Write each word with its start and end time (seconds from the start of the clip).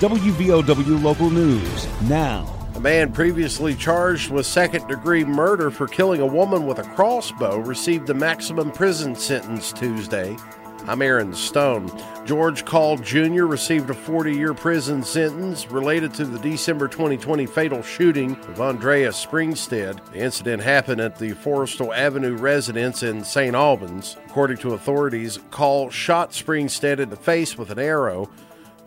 WVOW 0.00 1.02
Local 1.02 1.28
News 1.28 1.86
now. 2.08 2.46
A 2.74 2.80
man 2.80 3.12
previously 3.12 3.74
charged 3.74 4.30
with 4.30 4.46
second 4.46 4.88
degree 4.88 5.24
murder 5.26 5.70
for 5.70 5.86
killing 5.86 6.22
a 6.22 6.26
woman 6.26 6.64
with 6.64 6.78
a 6.78 6.84
crossbow 6.94 7.58
received 7.58 8.08
a 8.08 8.14
maximum 8.14 8.72
prison 8.72 9.14
sentence 9.14 9.74
Tuesday. 9.74 10.38
I'm 10.86 11.02
Aaron 11.02 11.34
Stone. 11.34 11.92
George 12.24 12.64
Call 12.64 12.96
Jr. 12.96 13.44
received 13.44 13.90
a 13.90 13.94
40 13.94 14.34
year 14.34 14.54
prison 14.54 15.02
sentence 15.02 15.70
related 15.70 16.14
to 16.14 16.24
the 16.24 16.38
December 16.38 16.88
2020 16.88 17.44
fatal 17.44 17.82
shooting 17.82 18.36
of 18.48 18.58
Andrea 18.58 19.10
Springstead. 19.10 20.02
The 20.12 20.20
incident 20.20 20.62
happened 20.62 21.02
at 21.02 21.18
the 21.18 21.32
Forestal 21.32 21.94
Avenue 21.94 22.36
residence 22.36 23.02
in 23.02 23.22
St. 23.22 23.54
Albans. 23.54 24.16
According 24.24 24.56
to 24.58 24.72
authorities, 24.72 25.38
Call 25.50 25.90
shot 25.90 26.30
Springstead 26.30 27.00
in 27.00 27.10
the 27.10 27.16
face 27.16 27.58
with 27.58 27.68
an 27.68 27.78
arrow. 27.78 28.30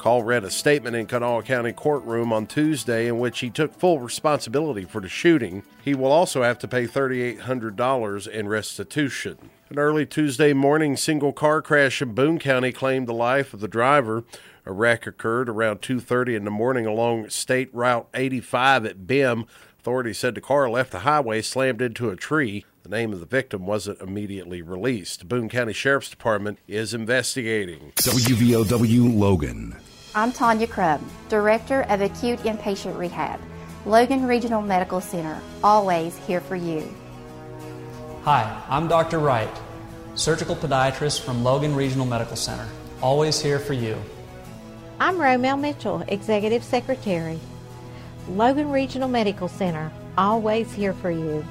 Call 0.03 0.23
read 0.23 0.43
a 0.43 0.51
statement 0.51 0.97
in 0.97 1.05
Kanawha 1.05 1.43
County 1.43 1.71
courtroom 1.71 2.33
on 2.33 2.45
Tuesday 2.45 3.07
in 3.07 3.19
which 3.19 3.39
he 3.39 3.49
took 3.49 3.73
full 3.73 4.01
responsibility 4.01 4.83
for 4.83 4.99
the 4.99 5.07
shooting. 5.07 5.63
He 5.81 5.95
will 5.95 6.11
also 6.11 6.43
have 6.43 6.59
to 6.59 6.67
pay 6.67 6.87
$3,800 6.87 8.27
in 8.27 8.49
restitution. 8.49 9.37
An 9.69 9.79
early 9.79 10.05
Tuesday 10.05 10.51
morning 10.51 10.97
single 10.97 11.31
car 11.31 11.61
crash 11.61 12.01
in 12.01 12.13
Boone 12.13 12.37
County 12.37 12.73
claimed 12.73 13.07
the 13.07 13.13
life 13.13 13.53
of 13.53 13.61
the 13.61 13.69
driver. 13.69 14.25
A 14.65 14.73
wreck 14.73 15.07
occurred 15.07 15.47
around 15.47 15.81
2:30 15.81 16.35
in 16.35 16.43
the 16.43 16.51
morning 16.51 16.85
along 16.85 17.29
State 17.29 17.69
Route 17.71 18.09
85 18.13 18.85
at 18.85 19.07
Bim. 19.07 19.45
Authorities 19.79 20.17
said 20.17 20.35
the 20.35 20.41
car 20.41 20.69
left 20.69 20.91
the 20.91 20.99
highway, 20.99 21.41
slammed 21.41 21.81
into 21.81 22.09
a 22.09 22.17
tree. 22.17 22.65
The 22.83 22.89
name 22.89 23.13
of 23.13 23.21
the 23.21 23.25
victim 23.25 23.65
wasn't 23.65 24.01
immediately 24.01 24.61
released. 24.61 25.29
Boone 25.29 25.47
County 25.47 25.71
Sheriff's 25.71 26.09
Department 26.09 26.59
is 26.67 26.93
investigating. 26.93 27.93
WVOW 27.95 29.17
Logan. 29.17 29.77
I'm 30.15 30.31
Tanya 30.31 30.67
Crubb, 30.67 31.01
Director 31.27 31.87
of 31.89 32.01
Acute 32.01 32.37
Inpatient 32.41 32.95
Rehab, 32.99 33.39
Logan 33.83 34.27
Regional 34.27 34.61
Medical 34.61 35.01
Center, 35.01 35.41
always 35.63 36.15
here 36.27 36.39
for 36.39 36.55
you. 36.55 36.87
Hi, 38.21 38.61
I'm 38.69 38.87
Dr. 38.87 39.17
Wright, 39.17 39.49
surgical 40.13 40.55
podiatrist 40.55 41.21
from 41.21 41.43
Logan 41.43 41.75
Regional 41.75 42.05
Medical 42.05 42.35
Center, 42.35 42.67
always 43.01 43.41
here 43.41 43.57
for 43.57 43.73
you. 43.73 43.97
I'm 44.99 45.15
Romel 45.15 45.59
Mitchell, 45.59 46.03
Executive 46.07 46.63
Secretary, 46.63 47.39
Logan 48.29 48.69
Regional 48.69 49.09
Medical 49.09 49.47
Center, 49.47 49.91
always 50.15 50.71
here 50.71 50.93
for 50.93 51.09
you. 51.09 51.43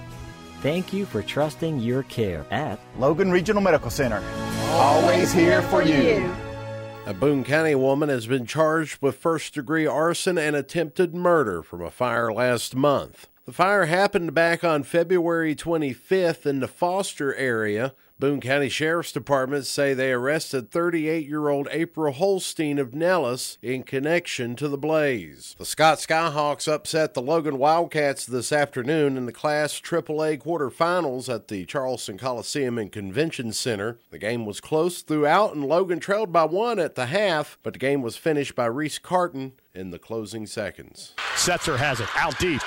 Thank 0.61 0.93
you 0.93 1.05
for 1.05 1.21
trusting 1.21 1.81
your 1.81 2.05
care 2.05 2.47
at 2.53 2.79
Logan 2.97 3.33
Regional 3.33 3.61
Medical 3.61 3.91
Center, 3.91 4.23
always 4.75 5.33
here 5.33 5.63
for 5.63 5.83
you. 5.83 6.33
A 7.05 7.13
Boone 7.13 7.43
County 7.43 7.75
woman 7.75 8.09
has 8.09 8.29
been 8.29 8.47
charged 8.47 9.03
with 9.03 9.17
first 9.17 9.55
degree 9.55 9.87
arson 9.87 10.39
and 10.39 10.55
attempted 10.55 11.17
murder 11.17 11.61
from 11.61 11.83
a 11.83 11.91
fire 11.91 12.33
last 12.33 12.77
month. 12.77 13.29
The 13.53 13.57
fire 13.57 13.85
happened 13.85 14.33
back 14.33 14.65
on 14.65 14.83
February 14.83 15.55
25th 15.55 16.47
in 16.47 16.61
the 16.61 16.67
Foster 16.67 17.35
area. 17.35 17.93
Boone 18.19 18.41
County 18.41 18.71
Sheriff's 18.71 19.13
Department 19.13 19.67
say 19.67 19.93
they 19.93 20.11
arrested 20.11 20.71
38 20.71 21.27
year 21.27 21.51
old 21.51 21.69
April 21.71 22.15
Holstein 22.15 22.79
of 22.79 22.95
Nellis 22.95 23.59
in 23.61 23.83
connection 23.83 24.57
to 24.57 24.69
the 24.69 24.79
blaze. 24.79 25.55
The 25.59 25.67
Scott 25.67 25.99
Skyhawks 25.99 26.67
upset 26.67 27.13
the 27.13 27.21
Logan 27.21 27.59
Wildcats 27.59 28.25
this 28.25 28.53
afternoon 28.53 29.19
in 29.19 29.27
the 29.27 29.33
Class 29.33 29.79
AAA 29.79 30.41
quarterfinals 30.41 31.29
at 31.29 31.49
the 31.49 31.67
Charleston 31.67 32.17
Coliseum 32.17 32.79
and 32.79 32.91
Convention 32.91 33.53
Center. 33.53 33.99
The 34.11 34.19
game 34.19 34.47
was 34.47 34.63
close 34.63 35.03
throughout, 35.03 35.55
and 35.55 35.67
Logan 35.67 36.01
trailed 36.01 36.33
by 36.33 36.45
one 36.45 36.79
at 36.79 36.95
the 36.95 37.07
half, 37.07 37.59
but 37.63 37.75
the 37.75 37.79
game 37.79 38.01
was 38.01 38.17
finished 38.17 38.55
by 38.55 38.65
Reese 38.65 38.99
Carden 38.99 39.53
in 39.75 39.91
the 39.91 39.99
closing 39.99 40.47
seconds. 40.47 41.13
Setzer 41.35 41.77
has 41.77 41.99
it 41.99 42.09
out 42.15 42.39
deep, 42.39 42.63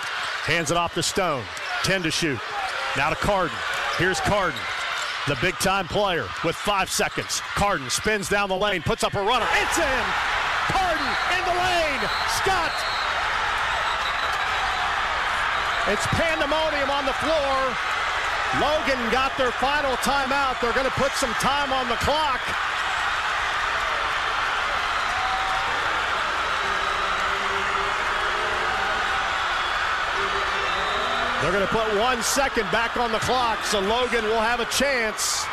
hands 0.46 0.72
it 0.72 0.78
off 0.78 0.94
to 0.94 1.04
Stone. 1.04 1.44
10 1.84 2.04
to 2.04 2.12
shoot. 2.12 2.40
Now 2.96 3.10
to 3.10 3.16
Carden. 3.16 3.58
Here's 3.98 4.20
Carden. 4.22 4.60
The 5.28 5.38
big 5.42 5.56
time 5.58 5.88
player 5.88 6.28
with 6.44 6.56
five 6.56 6.90
seconds. 6.90 7.42
Carden 7.58 7.90
spins 7.90 8.30
down 8.30 8.50
the 8.50 8.56
lane, 8.56 8.84
puts 8.84 9.04
up 9.04 9.16
a 9.16 9.24
runner. 9.24 9.48
It's 9.58 9.78
in! 9.78 10.06
Carden 10.70 11.10
in 11.34 11.44
the 11.50 11.58
lane! 11.58 12.02
Scott! 12.38 12.72
It's 15.90 16.06
pandemonium 16.14 16.90
on 16.90 17.06
the 17.06 17.14
floor. 17.22 17.58
Logan 18.62 19.02
got 19.12 19.36
their 19.38 19.52
final 19.52 19.98
timeout. 20.06 20.62
They're 20.62 20.74
going 20.74 20.90
to 20.90 20.98
put 20.98 21.12
some 21.14 21.34
time 21.42 21.74
on 21.74 21.90
the 21.90 21.98
clock. 22.06 22.42
They're 31.46 31.54
going 31.54 31.68
to 31.68 31.72
put 31.72 32.00
one 32.00 32.24
second 32.24 32.64
back 32.72 32.98
on 32.98 33.12
the 33.12 33.20
clock, 33.20 33.64
so 33.66 33.80
Logan 33.80 34.24
will 34.24 34.42
have 34.42 34.62
a 34.62 34.66
chance, 34.66 35.46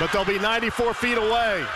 but 0.00 0.10
they'll 0.10 0.24
be 0.24 0.38
94 0.38 0.94
feet 0.94 1.18
away. 1.18 1.66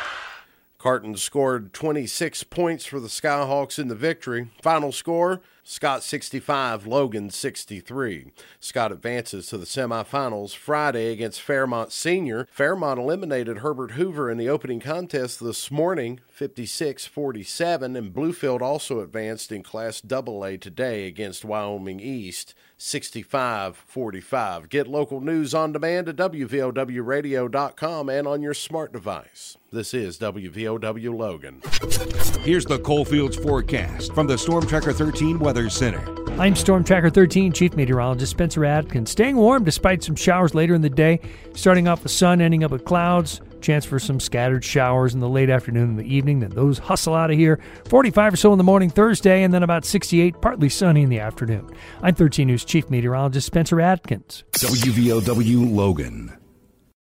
Carden 0.82 1.16
scored 1.16 1.72
26 1.72 2.42
points 2.42 2.84
for 2.84 2.98
the 2.98 3.06
Skyhawks 3.06 3.78
in 3.78 3.86
the 3.86 3.94
victory. 3.94 4.50
Final 4.62 4.90
score 4.90 5.40
Scott 5.62 6.02
65, 6.02 6.88
Logan 6.88 7.30
63. 7.30 8.32
Scott 8.58 8.90
advances 8.90 9.46
to 9.46 9.58
the 9.58 9.64
semifinals 9.64 10.56
Friday 10.56 11.12
against 11.12 11.40
Fairmont 11.40 11.92
Senior. 11.92 12.48
Fairmont 12.50 12.98
eliminated 12.98 13.58
Herbert 13.58 13.92
Hoover 13.92 14.28
in 14.28 14.38
the 14.38 14.48
opening 14.48 14.80
contest 14.80 15.38
this 15.38 15.70
morning, 15.70 16.18
56 16.26 17.06
47, 17.06 17.94
and 17.94 18.12
Bluefield 18.12 18.60
also 18.60 18.98
advanced 18.98 19.52
in 19.52 19.62
Class 19.62 20.02
AA 20.04 20.56
today 20.60 21.06
against 21.06 21.44
Wyoming 21.44 22.00
East, 22.00 22.56
65 22.82 23.76
45. 23.76 24.68
Get 24.68 24.88
local 24.88 25.20
news 25.20 25.54
on 25.54 25.72
demand 25.72 26.08
at 26.08 26.16
WVOWradio.com 26.16 28.08
and 28.08 28.26
on 28.26 28.42
your 28.42 28.54
smart 28.54 28.92
device. 28.92 29.56
This 29.70 29.94
is 29.94 30.18
WVOW 30.18 31.16
Logan. 31.16 31.62
Here's 32.42 32.64
the 32.66 32.80
Coalfields 32.80 33.36
forecast 33.36 34.12
from 34.14 34.26
the 34.26 34.36
Storm 34.36 34.66
Tracker 34.66 34.92
13 34.92 35.38
Weather 35.38 35.70
Center. 35.70 36.02
I'm 36.40 36.56
Storm 36.56 36.82
Tracker 36.82 37.08
13 37.08 37.52
Chief 37.52 37.76
Meteorologist 37.76 38.32
Spencer 38.32 38.64
Atkins. 38.64 39.12
Staying 39.12 39.36
warm 39.36 39.62
despite 39.62 40.02
some 40.02 40.16
showers 40.16 40.52
later 40.52 40.74
in 40.74 40.82
the 40.82 40.90
day, 40.90 41.20
starting 41.54 41.86
off 41.86 42.02
with 42.02 42.10
sun, 42.10 42.40
ending 42.40 42.64
up 42.64 42.72
with 42.72 42.84
clouds. 42.84 43.40
Chance 43.62 43.84
for 43.84 43.98
some 43.98 44.20
scattered 44.20 44.64
showers 44.64 45.14
in 45.14 45.20
the 45.20 45.28
late 45.28 45.48
afternoon 45.48 45.90
and 45.90 45.98
the 45.98 46.14
evening. 46.14 46.40
Then 46.40 46.50
those 46.50 46.78
hustle 46.78 47.14
out 47.14 47.30
of 47.30 47.38
here. 47.38 47.60
45 47.88 48.34
or 48.34 48.36
so 48.36 48.52
in 48.52 48.58
the 48.58 48.64
morning 48.64 48.90
Thursday, 48.90 49.42
and 49.42 49.54
then 49.54 49.62
about 49.62 49.84
68, 49.84 50.40
partly 50.40 50.68
sunny 50.68 51.02
in 51.02 51.08
the 51.08 51.20
afternoon. 51.20 51.70
I'm 52.02 52.14
13 52.14 52.46
News 52.46 52.64
Chief 52.64 52.90
Meteorologist 52.90 53.46
Spencer 53.46 53.80
Atkins. 53.80 54.44
WVOW 54.52 55.74
Logan. 55.74 56.36